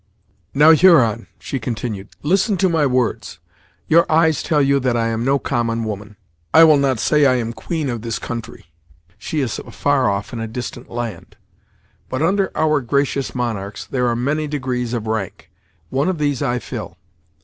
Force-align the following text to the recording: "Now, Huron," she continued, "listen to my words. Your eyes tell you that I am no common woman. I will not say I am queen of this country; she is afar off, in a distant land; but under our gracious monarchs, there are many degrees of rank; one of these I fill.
"Now, 0.55 0.71
Huron," 0.71 1.27
she 1.37 1.59
continued, 1.59 2.09
"listen 2.23 2.57
to 2.57 2.67
my 2.69 2.87
words. 2.87 3.37
Your 3.87 4.11
eyes 4.11 4.41
tell 4.41 4.59
you 4.59 4.79
that 4.79 4.97
I 4.97 5.09
am 5.09 5.23
no 5.23 5.37
common 5.37 5.83
woman. 5.83 6.15
I 6.55 6.63
will 6.63 6.79
not 6.79 6.97
say 6.97 7.23
I 7.27 7.35
am 7.35 7.53
queen 7.53 7.87
of 7.87 8.01
this 8.01 8.17
country; 8.17 8.65
she 9.19 9.41
is 9.41 9.59
afar 9.59 10.09
off, 10.09 10.33
in 10.33 10.39
a 10.39 10.47
distant 10.47 10.89
land; 10.89 11.37
but 12.09 12.23
under 12.23 12.49
our 12.55 12.81
gracious 12.81 13.35
monarchs, 13.35 13.85
there 13.85 14.07
are 14.07 14.15
many 14.15 14.47
degrees 14.47 14.95
of 14.95 15.05
rank; 15.05 15.51
one 15.91 16.09
of 16.09 16.17
these 16.17 16.41
I 16.41 16.57
fill. 16.57 16.97